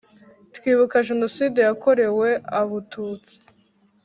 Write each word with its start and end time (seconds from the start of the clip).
twibuka 0.55 0.97
jenoside 1.09 1.59
ya 1.67 1.73
korewe 1.83 2.29
abututsi 2.61 3.35